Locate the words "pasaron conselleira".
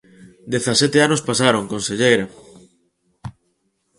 1.29-2.25